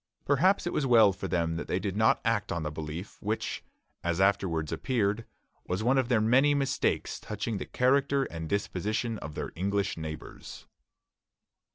Perhaps 0.25 0.65
it 0.65 0.73
was 0.73 0.87
well 0.87 1.13
for 1.13 1.27
them 1.27 1.57
that 1.57 1.67
they 1.67 1.77
did 1.77 1.95
not 1.95 2.21
act 2.25 2.51
on 2.51 2.63
the 2.63 2.71
belief, 2.71 3.21
which, 3.21 3.63
as 4.03 4.19
afterwards 4.19 4.71
appeared, 4.71 5.25
was 5.67 5.83
one 5.83 5.99
of 5.99 6.09
their 6.09 6.19
many 6.19 6.55
mistakes 6.55 7.19
touching 7.19 7.59
the 7.59 7.67
character 7.67 8.23
and 8.23 8.49
disposition 8.49 9.19
of 9.19 9.35
their 9.35 9.51
English 9.53 9.97
neighbors. 9.97 10.65